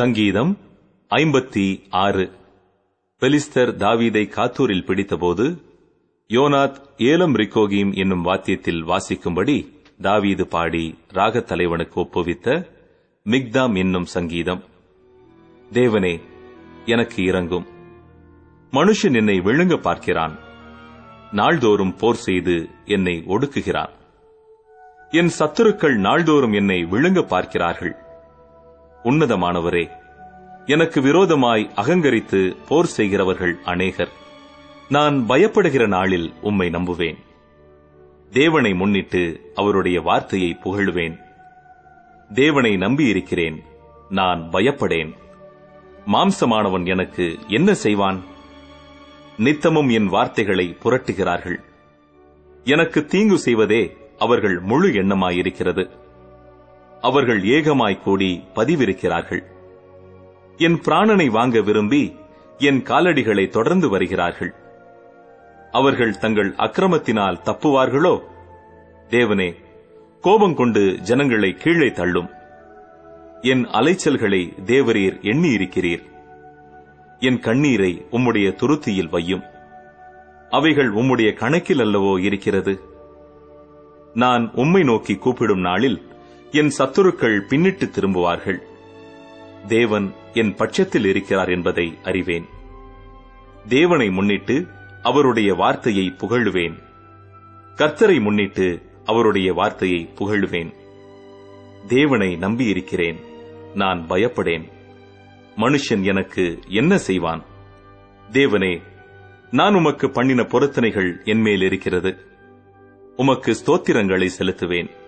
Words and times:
சங்கீதம் 0.00 0.58
ஐம்பத்தி 1.10 1.82
ஆறு. 1.90 2.30
பெலிஸ்தர் 3.20 3.76
தாவீதை 3.76 4.28
காத்தூரில் 4.28 4.84
பிடித்தபோது 4.84 5.62
யோனாத் 6.28 6.76
ஏலம் 6.96 7.34
ரிக்கோகீம் 7.34 7.94
என்னும் 7.94 8.24
வாத்தியத்தில் 8.24 8.80
வாசிக்கும்படி 8.84 9.72
தாவீது 10.00 10.46
பாடி 10.46 10.98
ராகத் 11.12 11.42
தலைவனுக்கு 11.42 12.00
ஒப்புவித்த 12.00 12.66
மிக்தாம் 13.24 13.76
என்னும் 13.76 14.04
சங்கீதம் 14.04 14.64
தேவனே 15.72 16.20
எனக்கு 16.84 17.24
இறங்கும் 17.24 17.66
மனுஷன் 18.70 19.14
என்னை 19.14 19.40
விழுங்க 19.40 19.76
பார்க்கிறான். 19.76 20.38
நாள்தோறும் 21.30 21.96
போர் 21.96 22.14
செய்து 22.14 22.68
என்னை 22.84 23.24
ஒடுக்குகிறான். 23.26 23.90
என் 25.10 25.30
சத்துருக்கள் 25.38 25.96
நாள்தோறும் 25.96 26.52
என்னை 26.52 26.84
விழுங்க 26.84 27.26
பார்க்கிறார்கள். 27.26 28.08
உன்னதமானவரே 29.04 29.88
எனக்கு 30.66 31.00
விரோதமாய் 31.00 31.70
அகங்கரித்து 31.74 32.56
போர் 32.68 32.86
செய்கிறவர்கள் 32.86 33.58
அநேகர். 33.64 34.08
நான் 34.88 35.24
பயப்படுகிற 35.28 35.86
நாளில் 35.86 36.32
உம்மை 36.40 36.68
நம்புவேன். 36.68 37.18
தேவனை 38.30 38.74
முன்னிட்டு 38.74 39.52
அவருடைய 39.54 40.00
வார்த்தையை 40.00 40.56
புகழுவேன். 40.64 41.18
தேவனை 42.34 42.72
நம்பியிருக்கிறேன் 42.72 43.58
நான் 44.08 44.48
பயப்படேன். 44.52 45.12
மாம்சமானவன் 46.06 46.86
எனக்கு 46.86 47.38
என்ன 47.46 47.74
செய்வான்? 47.74 48.22
நித்தமும் 49.36 49.88
என் 49.88 50.06
வார்த்தைகளை 50.06 50.76
புரட்டுகிறார்கள். 50.82 51.58
எனக்கு 52.64 53.04
தீங்கு 53.04 53.38
செய்வதே 53.38 53.96
அவர்கள் 54.18 54.60
முழு 54.60 54.88
எண்ணமாயிருக்கிறது. 54.88 55.90
அவர்கள் 57.00 57.44
ஏகமாய் 57.44 58.02
கூடி 58.02 58.44
பதிவிருக்கிறார்கள். 58.54 59.42
என் 60.56 60.80
பிராணனை 60.80 61.26
வாங்க 61.26 61.60
விரும்பி 61.60 62.16
என் 62.58 62.82
காலடிகளை 62.82 63.48
தொடர்ந்து 63.48 63.88
வருகிறார்கள். 63.88 64.54
அவர்கள் 65.70 66.18
தங்கள் 66.18 66.50
அக்கிரமத்தினால் 66.50 67.40
தப்புவார்களோ? 67.44 68.20
தேவனே 69.08 69.54
கோபம் 70.20 70.54
கொண்டு 70.54 70.98
ஜனங்களை 71.00 71.54
கீழே 71.54 71.92
தள்ளும். 71.92 72.30
என் 73.40 73.66
அலைச்சல்களை 73.66 74.52
தேவரீர் 74.66 75.20
எண்ணியிருக்கிறீர். 75.22 76.02
என் 77.18 77.40
கண்ணீரை 77.40 78.06
உம்முடைய 78.10 78.54
துருத்தியில் 78.54 79.12
வையும். 79.12 79.44
அவைகள் 80.50 80.92
உம்முடைய 80.92 81.34
கணக்கில் 81.34 81.78
அல்லவோ 81.78 82.20
இருக்கிறது. 82.20 82.80
நான் 84.14 84.50
உம்மை 84.54 84.82
நோக்கி 84.82 85.14
கூப்பிடும் 85.14 85.60
நாளில் 85.60 86.08
என் 86.50 86.72
சத்துருக்கள் 86.78 87.40
பின்னிட்டு 87.48 87.90
திரும்புவார்கள். 87.90 88.58
தேவன் 89.66 90.14
என் 90.32 90.54
பட்சத்தில் 90.54 91.04
இருக்கிறார் 91.04 91.48
என்பதை 91.48 91.98
அறிவேன். 92.02 92.46
தேவனை 93.68 94.10
முன்னிட்டு 94.10 94.66
அவருடைய 95.02 95.54
வார்த்தையை 95.54 96.12
புகழுவேன். 96.18 96.78
கர்த்தரை 97.76 98.20
முன்னிட்டு 98.20 98.82
அவருடைய 99.04 99.52
வார்த்தையை 99.52 100.10
புகழுவேன். 100.18 100.74
தேவனை 101.86 102.36
நம்பியிருக்கிறேன். 102.36 103.16
நான் 103.74 104.06
பயப்படேன். 104.08 104.68
மனுஷன் 105.56 106.02
எனக்கு 106.02 106.58
என்ன 106.68 106.98
செய்வான்? 106.98 107.44
தேவனே 108.30 108.82
நான் 109.50 109.74
உமக்கு 109.74 110.10
பண்ணின 110.10 110.42
பொருத்தனைகள் 110.42 111.24
என்மேல் 111.24 111.62
இருக்கிறது. 111.62 112.16
உமக்கு 113.16 113.56
ஸ்தோத்திரங்களை 113.64 114.28
செலுத்துவேன். 114.38 114.98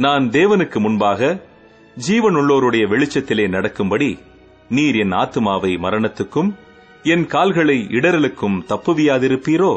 நான் 0.00 0.30
தேவனுக்கு 0.30 0.78
முன்பாக 0.80 1.38
ஜீவனுள்ளோருடைய 2.08 2.84
வெளிச்சத்திலே 2.86 3.48
நடக்கும்படி 3.48 4.18
நீர் 4.68 4.94
என் 4.94 5.12
ஆத்துமாவை 5.12 5.72
மரணத்துக்கும் 5.78 6.50
என் 7.02 7.26
கால்களை 7.26 7.86
இடரலுக்கும் 7.90 8.62
தப்புவியாதிருப்பீரோ? 8.68 9.72